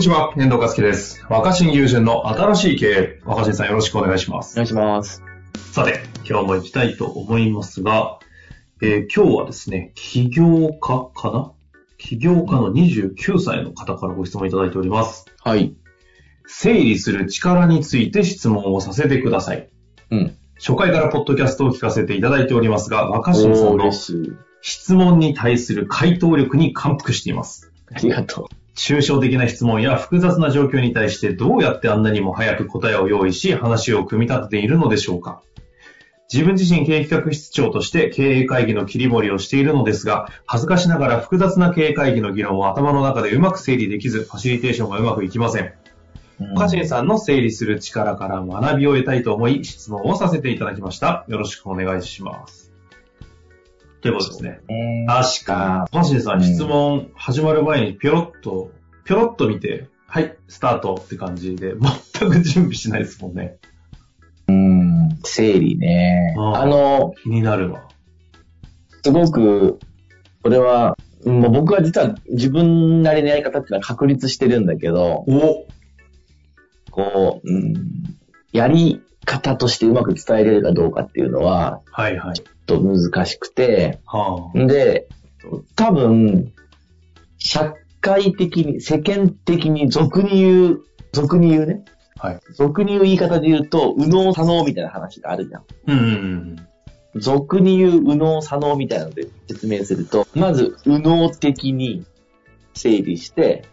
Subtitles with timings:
[0.00, 1.22] にちは、遠藤和樹です。
[1.28, 3.20] 若新友人の新しい経営。
[3.26, 4.54] 若新さんよろしくお願いします。
[4.54, 5.22] お願いします。
[5.72, 8.18] さて、今日も行きたいと思いますが、
[8.80, 11.52] えー今日はですね、起業家かな？
[11.98, 15.26] 起業家の29歳の方からご質問いただいております。
[15.44, 15.74] はい。
[16.46, 19.68] 整理する力について質問をさせてください。
[20.10, 20.34] うん。
[20.56, 23.92] 初回からポッドキャストを聞かせていただいておりますが、若新さんの。
[24.62, 27.70] 質問に対する回答力に感服しています。
[27.94, 35.42] ありがと抽象的な質問や複雑な状況に対してどうやってあんなにも早く答えを用意し話を組み立てているのでしょうか
[36.32, 45.64] 自分自身経営企画室長として経営会議の切り盛りをしているのですが、恥ずかしながら複雑な経営会議の議論を頭の中でうまく整理できず、ファシリテーションがうまくいきません。
[45.64, 45.74] う。
[46.54, 51.24] 岡新さんの整理する力から学びを得たいと思い、質問をさせていただきました。
[51.26, 52.69] よろしくお願いします。
[54.00, 54.60] ということですね。
[54.68, 55.98] えー確かに。
[55.98, 58.70] パシンさん、質問始まる前にぴょろっと、
[59.04, 61.74] ぴょろっと見て、はい、スタートって感じで、
[62.18, 63.58] 全く準備しないですもんね。
[64.48, 65.18] うん。
[65.24, 66.34] 整理ね。
[66.36, 67.88] あの、気になるわ。
[69.02, 69.78] すごく、
[70.42, 75.66] これは、もう僕は実は自分なりのやり方っていうのは確立してるんだけど、お
[76.90, 77.74] こう、うん、
[78.52, 82.34] やり方としてうまく伝えれるかどうかっていうのは、はいはい。
[82.34, 84.66] ちょっと難しくて、はあ。
[84.66, 85.08] で、
[85.76, 86.52] 多分、
[87.38, 90.80] 社会的に、世間的に俗に言う、
[91.12, 91.84] 俗に言うね。
[92.16, 92.40] はい。
[92.54, 95.64] 俗に言う言い方で言うと、右脳左脳みたいな話があるじゃん。
[95.86, 96.56] うんうん
[97.16, 102.04] 俗に言う右脳左脳みたいなので説明すると、まず右脳的に
[102.74, 103.64] 整理して、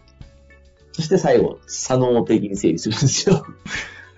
[0.92, 3.46] そして最後、左脳的に整理するんですよ。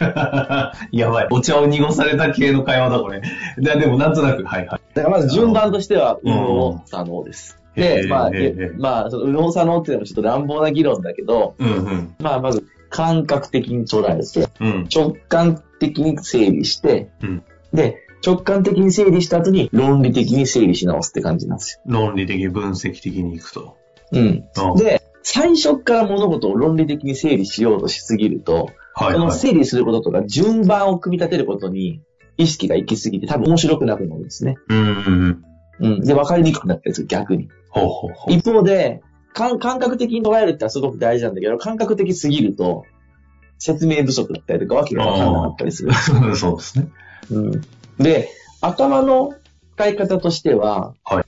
[0.00, 0.98] うん。
[0.98, 1.28] やばい。
[1.30, 3.22] お茶を濁された系の会話だ、これ。
[3.58, 4.80] ででも、なんとなく、はいはい。
[4.94, 7.58] だからまず順番としては、うん右脳左脳です。
[7.74, 8.30] で、まあ、
[8.78, 12.14] まあ、その右脳左脳っていうのもちょっと乱暴な議論だけど、うんうん。
[12.18, 14.88] まあ、まず感覚的に捉えて、うん。
[14.94, 23.76] 直感的に整理して、うんで、直感的に整理した後に論理的に整理し直すって感じなんです論理的、分析的にいくと。
[24.12, 24.44] うん
[24.76, 28.70] で、最初から物事を論理的に整理しようとしすぎると、
[29.04, 29.20] はいはい。
[29.20, 32.02] この整理することとか順番を組み立てることに
[32.36, 34.56] 意識が行き過ぎて多分面白くなくなるんですね。
[34.68, 35.44] うん
[35.80, 36.00] うん。
[36.00, 37.48] で、分かりにくくなったりする、逆に。
[37.70, 38.34] ほうほうほう。
[38.34, 39.02] 一方で、
[39.32, 42.84] 感感覚的に捉えるってのはすごく大事なんだけど、感覚的すぎると、
[43.58, 45.92] 説明不足だったりとかわけがわからなかったりする。
[46.36, 46.88] そうですね。
[47.30, 47.60] うん。
[47.98, 48.28] で、
[48.60, 49.34] 頭の
[49.76, 51.24] 使い方としては、はい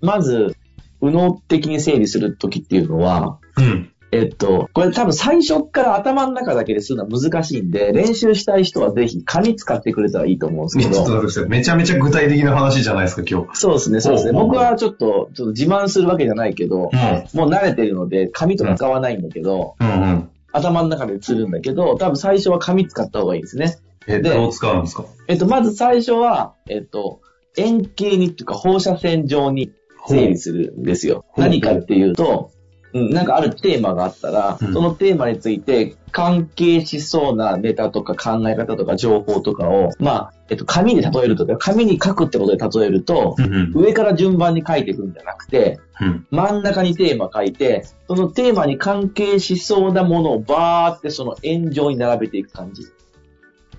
[0.00, 0.54] まず、
[1.00, 3.90] 右脳的に整理するときっていうのは、うん。
[4.14, 11.48] えっと、これ多分最初から頭の中だけでするのは難しいんで、練習したい人はぜひ紙使ってくれたらいいと思うんですけちょっとど。
[11.48, 13.56] めちゃめちゃ具体的な話じゃないですか、今日。
[13.58, 14.32] そうですね、そうですね。
[14.32, 17.38] 僕はちょっと、ちょっと自慢するわけじゃないけど、うん。
[17.38, 20.30] もう慣れてるので、紙とか使わないんだけど、うんうん。
[20.52, 23.78] 頭の中でするんだけど、多分最初は紙使った方がいいですね。
[24.06, 25.06] え、でどう使うんですか？
[25.26, 27.20] えっと、まず最初は、えっと、
[27.56, 29.72] 円形にっていうか放射線状に
[30.06, 31.24] 整理するんですよ。
[31.36, 32.52] 何かっていうと、
[32.94, 43.72] うん、なんかあるテーマがあったら、うんそのテーマについて関係しそうなネタとか考え方とか情報とかを、まあ、えっと、紙で例えるとか、紙に書くってことで例えると、うんうん。
[43.74, 46.26] 上から順番に書いていくんじゃなくて、うん。
[46.30, 52.84] 真ん中にテーマ書いて、そのテーマに関係しそうなものをバーってその円状に並べていく感じ。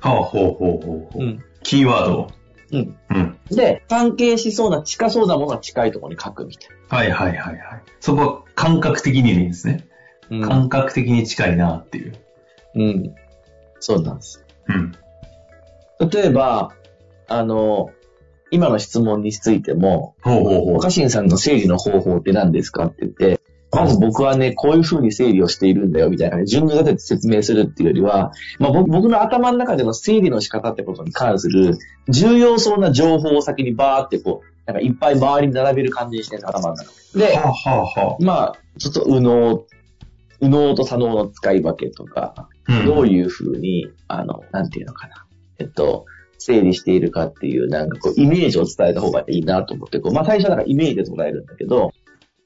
[0.01, 1.23] はあ、ほうほうほうほう。
[1.23, 1.43] うん。
[1.63, 2.31] キーワードを。
[2.71, 2.97] うん。
[3.09, 3.39] うん。
[3.49, 7.83] で、関係しそうな、近そうなものは近いところに書くみたいはいはいはいはい。
[7.99, 9.87] そこは感覚的にでいいんですね。
[10.29, 10.47] な。
[10.47, 12.13] 感覚的に近いなっていう。
[12.75, 12.81] うん。
[12.81, 13.15] うん。
[13.79, 14.43] そうなんです。
[14.67, 14.91] うん。
[16.09, 16.73] 例えば、
[17.27, 17.91] あの、
[18.51, 20.73] 今の質問についても、ほうほうほう。
[20.75, 23.41] 若新さんの整理の方法って何ですかって言って、
[23.75, 31.77] まず僕はね、こういう風に整理をしているんだよ、みたいな、順序立てて説明するっていうよりは、まあ、僕僕の頭の中での整理の仕方ってことに関する
[32.09, 37.27] 重要そうな情報を先にバーってこう、なんかいっぱい周りに並べる感じにしてる頭の中で。
[37.27, 39.65] で、はあはあはまあ、ちょっと右脳、
[40.41, 42.47] 右脳と左脳の使い分けとか、あ。
[42.67, 42.85] うん。
[42.85, 45.25] どういう風に、あの、なんていうのかな。
[45.59, 46.05] えっと、
[46.37, 51.91] 整理しているかっていう、なんかこう、イメージを伝えた方がいいなと思って、こう、まあ最初はなんかイメージで捉えるんだけど、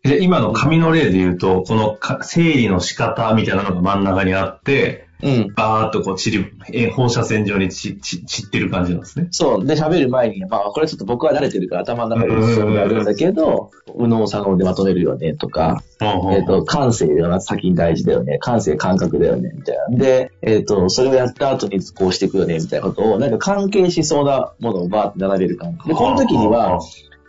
[0.03, 5.53] で、今の紙の例で言うと、このか整理の仕方みたいなのが真ん中にあって、うん。
[5.53, 9.27] バーっとこう散り、え放射線状に散ってる感じなんですね。
[9.31, 9.65] そう。
[9.65, 18.37] で、喋る前に、まあ、これちょっと僕は慣れてるから頭の中で一緒にやるんだけど、右脳左脳でまとめるよね、とか、えっ、と、感性が先に大事だよね。
[18.39, 19.97] 感性感覚だよね、みたいな。
[19.97, 25.89] で、えっ、と、それをやった後にこうしていくよね、みたいなことを、なんか関係しそうなものをバーって並べる感じ。
[25.89, 26.79] で、この時には、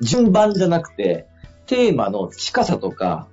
[0.00, 1.26] 順番じゃなくて、
[1.70, 3.28] テーマの近さとか、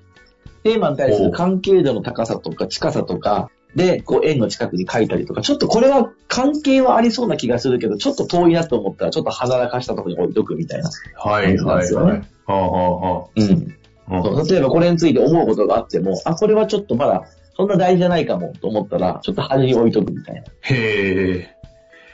[0.62, 10.89] テーマに対する関係度の高さとか近さとか、で、こう円の近くに書いたりとか、ちょっとこれは関係はありそうな気がするけど、ちょっと遠いなと思ったら、ちょっと離らかしたところに置いとくみたいな。
[11.16, 12.19] はいはいはい。
[12.19, 13.44] はあはうん。
[13.44, 17.24] う例えばこれについて思うことがあっても、あ、これはちょっとまだ、
[17.56, 20.44] そんな大事じゃないかもと思ったら、ちょっと端に置いとくみたいな。
[20.62, 21.56] へえ。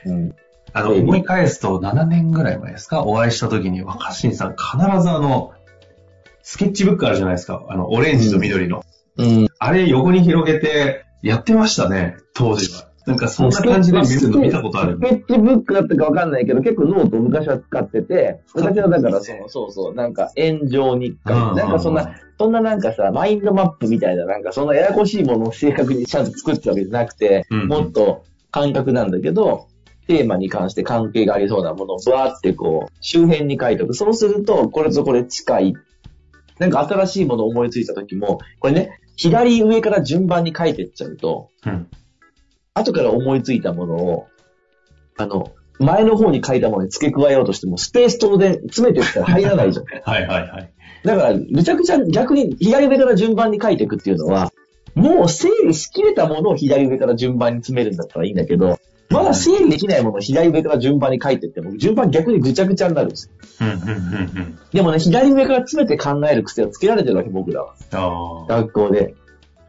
[0.06, 0.36] うん。
[0.72, 3.04] あの、思い返すと7年ぐらい前ですか？
[3.04, 5.52] お会いした時に若新さん必ずあの、
[6.44, 7.66] スケッチブックあるじゃないですか。
[7.70, 8.84] あの、オレンジと緑の。
[9.18, 9.48] うん。
[9.58, 12.90] あれ横に広げてやってましたね、当時は。
[13.06, 15.00] なんかそんな感じで見るの見たことあるス。
[15.02, 21.34] ケッチブックだったかわかんないけど、結構ノートを昔は使ってて、昔はだからその、そうそう、なんか円状日記。
[21.34, 29.68] うんなんかそんな、そんななんかさ、マインドマップみたいな、なんかそんなややこしいものを正確にちゃんと作ってたわけじゃなくて、うんもっと感覚なんだけど、
[30.08, 33.94] テーマに関して関係がありそうなものをバーってこう、周辺に書いておく。
[33.94, 35.74] そうすると、これとこれ近い。
[36.60, 41.88] なんか新しいものを思いついた時も、これね、左上から順番に書いていっちゃうと、うん。
[42.74, 44.28] 後から思いついたものを、
[45.18, 49.86] あの、前の方に書いたものに付け加えようとしても、スペース当然詰めていったら入らないじゃん。
[50.04, 50.74] はいはいはい。
[51.04, 54.52] だから、めちゃくちゃ逆に左上から順番に書いていくっていうのは、
[54.96, 58.78] もう整理しきれたものを左上から順番に詰めるんだったらいいんだけど、
[59.10, 63.34] まだ整理できないものを左上から順番に書いていっても、順番逆にぐちゃぐちゃになるんですよ。
[63.62, 63.96] うんうんうんう
[64.42, 64.60] ん。
[64.72, 67.76] でもね、左上から詰めて考える癖をつけられてるわけ、僕らは。
[67.92, 68.62] ああ。
[68.62, 69.16] 学校で。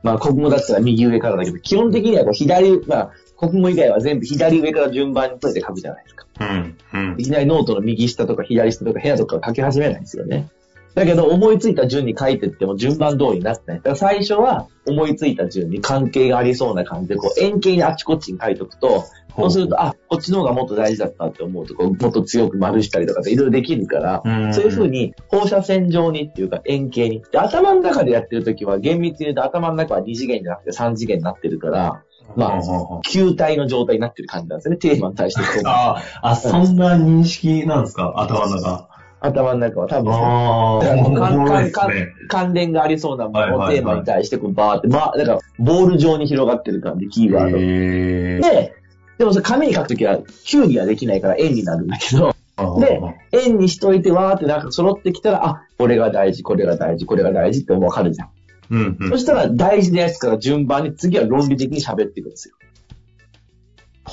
[0.02, 6.26] まあ、国語だったら右上からだけど、基本的にはこう左、まあ、国語以外は全部左上から順番に詰めて書くじゃないですか。
[6.40, 7.24] うんうんい。
[7.24, 10.48] きなりノートの右下とか左下とか部屋とか書き始めないんですよね。
[10.94, 13.76] だけど思いついた順に書いてっても順番通りになってない。
[13.78, 19.04] だから最初は思いついた順に関係がありそうな感じで、こう円形にあっちこっちに書いておくと、
[19.36, 27.24] そうすると、あ、こっちの方がもっと大事だったって思うと、こうもっと強く丸したりとかっていろいろできるから、うんそういう風に放射線状にっていうか円形に。
[27.32, 32.02] で頭の中でやってるときは厳密に言うと頭の中は2次元じゃなくて3次元になってるから、
[32.36, 34.76] まあ球体の状態になってる感じなんですね。
[34.76, 38.14] テーマに対して あ、あ、そんな認識なんですか？
[38.16, 38.88] 頭の中。
[39.24, 40.80] 頭の中は多分あ
[41.48, 41.92] 関関。
[42.28, 47.56] 関連がありそうなものをテーマに対してこうバーって、まあ、だから、ボール状に広がってる感じ、キーワード。
[47.56, 48.40] へえ。
[48.40, 48.74] で、
[49.18, 53.00] でもそれ紙に書くときは、9にはできないから円になるんだけど、あで、
[53.32, 58.28] 円にしといてわーってなんか揃ってきたら、あ、これが大事、これが大事、これが大事ってわかるじゃん。
[58.70, 59.18] うんうんそ。
[59.18, 62.56] したら大事なやつから順番に次は論理的に喋っていくんですよ。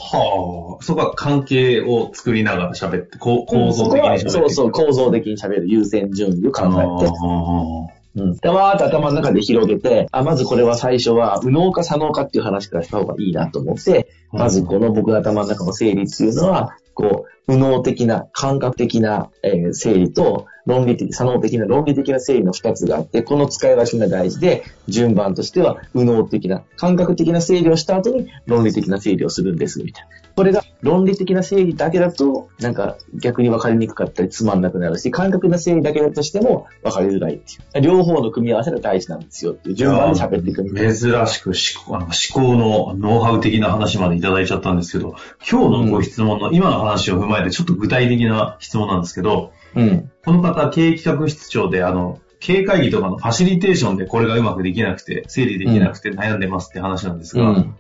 [0.02, 4.32] はあ、そこは関係を作りながら喋って、こう構造的に喋っていく。
[4.32, 7.12] そうそう、構造的に喋る優先順位を考えて。
[7.12, 8.36] あうん。
[8.36, 30.22] で、わーって頭の中で広げて、あ、まずこれは最初は、右脳か左脳かっていう話からした方がいいなと思って、うんまずこの僕の頭の中の整理っていうのは、こう、右脳的な、感覚的な、えー整理と、論理的、左脳的な論理的な整理の二つがあって、この使い分けが大事で、順番としては、右脳的な、感覚的な整理をした後に、論理的な整理をするんです、みたいな。
[30.36, 37.82] これが論理的な整理だけだと、なんか逆に分かりにくかったりつまんなくなるし、感覚な整理だけだとしても分かりづらいっていう。
[37.82, 40.72] 両方の組み合わせが大事なんですよっていう順番で喋っていくい。
[40.74, 45.16] 珍しく思考の思考のノウハウ的な話までいただいちゃったんですけど、
[45.50, 50.12] 今日のご質問の今の話を踏まえてちょっと具体的な質問なんですけど、うん。
[50.24, 57.76] この方、経営企画室長で、あの、経営会議とかのファシリテーションでこれがうまくできなくて、整理できなくて悩んでますって話なんですが、うん。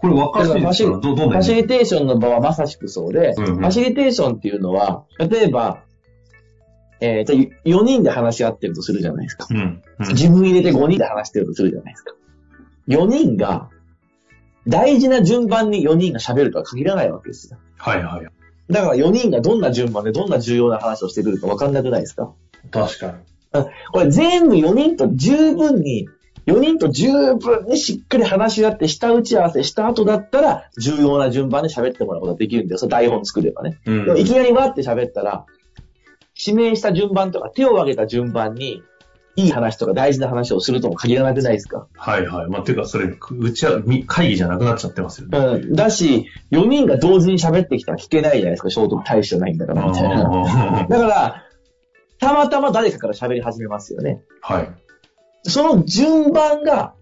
[0.00, 5.82] これ分かってるんですかどファシリテーションの場はまさしくそうで、うんうんファシリテーションっていうのは、例えば、
[7.00, 9.46] えー、と4人で話し合ってるとするじゃないですか。
[9.50, 9.82] うん。
[9.98, 10.08] うん。
[10.08, 12.14] 自分入れて5人で話してるとするじゃないですか。
[12.88, 13.70] 4人が、
[14.66, 17.58] 大事な順番に4人が喋るとは限らないわけですよ。
[17.78, 18.26] はいはい。
[18.72, 22.32] だから4人がどんな順番でどんな重要な話をしてくるか分かんなくないですか？
[22.70, 23.06] 確か
[23.52, 23.64] に。
[23.92, 26.08] これ全部4人と十分に、
[26.46, 32.78] 4人と十分にしっかり話し合って下打ち合わせした後だったら重要な順番で喋ってもらうことができるんだよ。
[32.78, 33.78] それ台本作ればね。
[33.86, 35.46] うんいきなりわって喋ったら、
[36.38, 38.82] 指名した順番とか手を挙げた順番に
[39.36, 41.86] いい話とか大事な話をするとも限らなくないですか？
[41.96, 42.48] はいはい。
[42.48, 45.38] まあ、ていうか、それ、うちは、み会議じゃなくなっちゃってますよね。
[45.38, 45.72] うん。
[45.74, 48.70] だし、4人が同時に喋ってきたら聞けないじゃないですか。
[48.70, 50.80] 聖徳大してないんだから、みたいな。
[50.82, 51.44] あだから、
[52.18, 54.20] たまたま誰かから喋り始めますよね。
[54.48, 54.68] ーはい。
[55.44, 56.94] その順番が、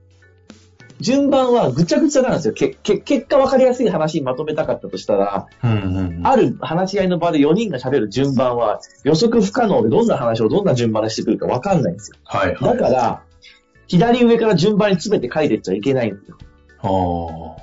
[1.00, 2.54] 順番はぐちゃぐちゃなんですよ。
[2.54, 6.26] けけ結果分かりやすい話にまとめたかったとしたら、うんうん。
[6.26, 12.16] ある話し合いの場で4人が喋る順番は予測不可能でどんな話をどんな順番でしてくるか分かんないんですよ。
[12.24, 12.78] はいはい。
[12.78, 13.22] だから、
[13.86, 16.36] 左上から順番に詰めて書いていっちゃいけないんですよ。
[16.80, 17.62] あ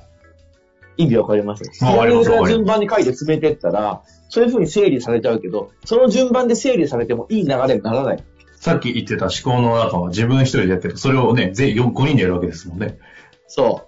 [0.98, 8.24] 意味わかります左上から順番に書いて詰めてったら、そういう風に整理されちゃうけど、その順番で整理されてもいい流れにならない。
[8.56, 10.98] さっき言ってた思考の中は自分一人でやってる。
[10.98, 12.98] それをね、全員5人でやるわけですもんね。
[13.48, 13.88] そ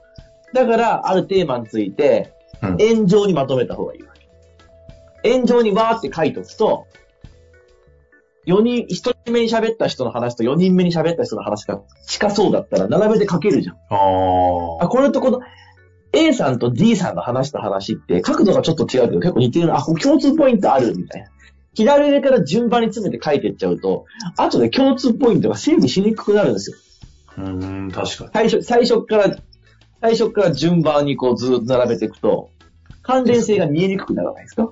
[0.51, 0.55] う。
[0.55, 2.77] だから、あるテーマについて、うん。
[2.79, 5.29] 円状にまとめた方がいいわけ。
[5.29, 6.87] 円状にわーって書いとくと、
[8.47, 13.75] 4人、1人目に喋った人の話と4人目に喋った人の話が近そうだったら並べて書けるじゃん。
[13.75, 13.77] あ
[14.85, 15.41] あ、これとこの
[16.13, 19.75] A さんと D さんが話した話って角度がちょっと違うけど結構似てるな。
[19.75, 21.27] あ、共通ポイントあるみたいな。
[21.73, 24.05] 左上から順番に詰めて書いていっちゃうと、
[24.37, 26.77] 後で共通ポイントが整理しにくくなるんですよ。
[27.38, 27.41] あ。
[27.41, 28.29] うん、確かに。
[28.34, 29.38] 最初、最初から、
[30.01, 32.51] 最初から順番にこうずっと並べていくと、
[33.01, 34.70] 関連性が見えにくくならないですか？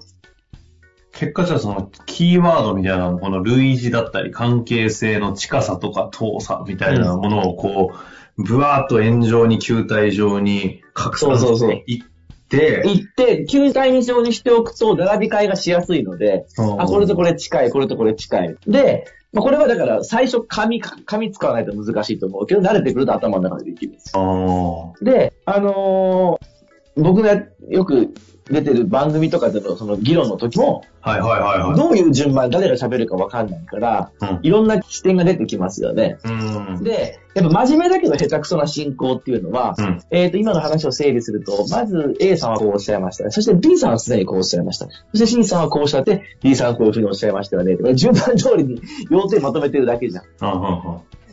[1.13, 7.93] 結果じゃあそのキーワードみたいなこの類似だったり関係性の近さとか遠さみたいなものをこ
[8.37, 12.03] う、ぶわーっと円状に球体状に拡散していっ
[12.49, 18.55] て、行って、球体に状にしておくと並び替えがしやすいので、うんあ、これとこれ近い、これとこれ近い。
[18.67, 24.93] で、まあ、これはだから最初紙、紙使わないと難しいと思うけど、慣れてくると頭の中でできるんですよ。
[25.01, 26.54] あで、あのー
[26.95, 28.13] 僕がよく
[28.49, 31.11] 出てる番組とかでのその議論の時も、あ。
[31.11, 31.75] はいはいはいはい。
[31.75, 36.17] どういう順番誰が喋るかわかんないから、うんいろんな視点が出てきますよね。
[36.23, 36.29] う
[36.79, 36.83] ん。
[36.83, 39.99] で、やっぱ真面目だけど下手くそな進行っていうのは、うん。
[40.11, 43.31] えっ、と、今の話を整理すると、まず A さんはこうおっしゃいました。
[43.31, 44.87] そして B さんはすでにこうおっしゃいました。
[45.11, 47.77] そして C さんはこうおっしゃって、D さんはこういうふうにおっしゃいましたよね。
[47.95, 50.25] 順番通りに要点まとめてるだけじゃん。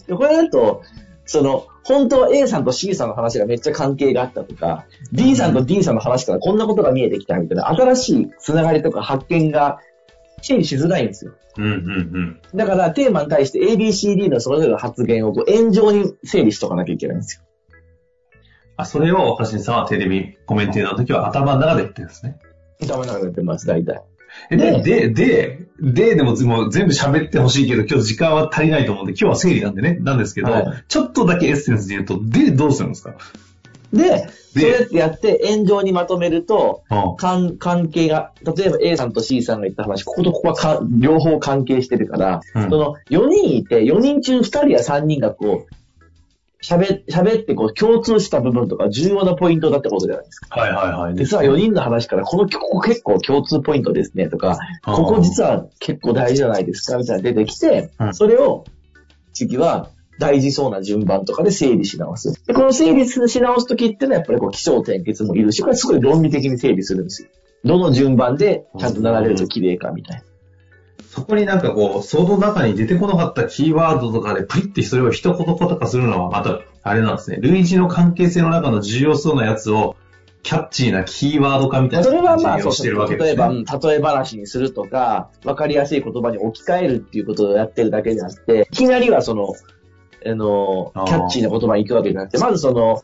[0.06, 0.82] でこれだと、
[1.26, 9.80] その、本当は A さんと C さんの話がめっちゃ関係があったとか、D さんと D さんの話からこんなことが見えてきたみたいな、新しいつながりとか発見が
[10.42, 11.32] 整理しづらいんですよ。
[11.58, 12.40] うんうんうん。
[12.54, 17.42] だからテーマに対して ABCD のそれぞれの発言をこう円状に整理しとかなきゃいけないんですよ。
[18.76, 22.38] あ、それを若新さんはテレビコメンテーターの時は頭の中で言ってるんですね。
[22.80, 24.02] 頭の中でやってます、大体。
[24.50, 33.14] えで、で、で、で、でももう全部喋ってほしいけど、今日時間は足りないと思うんで、今日は整理なんでね、なんですけど、はいちょっとだけエッセンスで言うと、で、どうするんですか？
[33.92, 36.82] で、そうやってやって円状にまとめると、
[37.18, 37.58] 関
[37.92, 42.70] 係が、例えば A さんと C さんが言った話、こことここはか両方関係してるから、うん。
[42.70, 45.74] その4人いて、4人中2人や3人がこう、
[46.62, 50.60] 喋、喋ってこう共通した部分とか重要なポイントだってことじゃないですか。
[50.60, 51.14] はいはいはい。
[51.16, 58.64] 実は4人の話から、この、ここ結構共通ポイントですねとか、ここ実は結構大事じゃないですかみたいなの出てきてう、んそれを
[59.32, 62.44] 次は大事そうな順番とかで整理し直す。
[62.46, 67.28] で、この整理し直すときっていうのはやっぱりこう気象転結もいるし、これすごい論理的に整理するんですよ。
[67.64, 70.24] どの順番でちゃんと並べると綺麗かみたいな。
[71.14, 77.36] そこになんかこう、その中に出てこなかったキーワードとかでプリってそれを一言とかするのはまた、あれなんですね。
[77.42, 79.94] 類似の関係性の中の重要そうなやつを、
[80.42, 83.26] キャッチーなキーワード化みたいそれなはまあ、そう感じでしてるわけですね。
[83.26, 89.52] 例えば、うん例え話にするとか、わかりやすい言葉に置き換えるっていうことをやってるだけであって、いきなりはその、
[90.24, 93.02] あの、キャッチーな言葉に行くわけじゃなくて、まずその、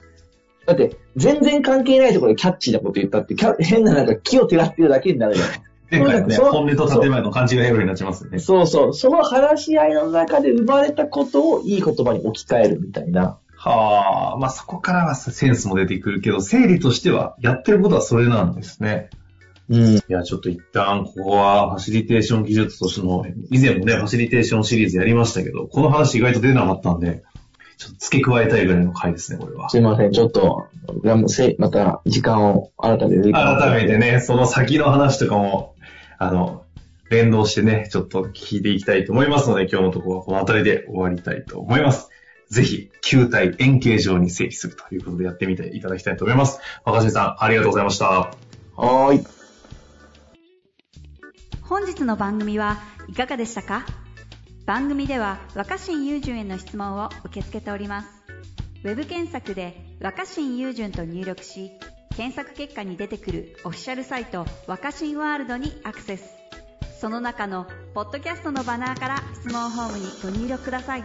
[0.64, 8.38] だって、全然関係ないところでキャッチーなこと言ったって、変ななんか木をてらってるだけになるじゃない前ね、本音と建前の勘違いようになっちゃいますよね。
[8.38, 8.95] そうそう。
[8.95, 13.38] その話し合いの中で生まれたことをいい言葉に置き換えるみたいな。
[13.57, 19.11] はあ、まあそこからはセンスも出てくるけど、整理としてはやってることはそれなんですね。
[19.68, 19.97] うん。
[19.97, 27.23] いや、ちょっと一旦、ここはファシリテーション技術としての、以前もね、ファシリテーションシリーズやりましたけど、この話意外と出なかったんで、
[27.76, 29.68] ちょっと付け加えたいぐらいの回ですね、これは。
[29.68, 30.12] すいません。
[30.12, 30.66] ちょっと、
[31.59, 35.75] また時間を新たに時間を改めてね、その先の話とかも、
[36.18, 36.64] あの、
[37.10, 42.10] 連動してね、ちょっと聞いていきたいと思いますので、今日のところはこの辺りで終わりたいと思います。
[42.50, 46.60] ぜひ、球体円形状に整理するということでやってみていただきたいと思います。
[46.84, 48.06] 若新さん、ありがとうございました。
[48.06, 49.26] はーい。
[51.62, 53.84] 本日の番組はいかがでしたか？
[54.64, 58.08] 番組では若新雄純への質問を受け付けております
[58.84, 61.72] ウェブ検索で「若新雄純」と入力し
[62.18, 66.34] 検索結果に出てくるオフィシャルサイト「若新ワールド」にアクセス。
[67.00, 71.04] その中のポッドキャストのバナーから質問ホームにご入力ください。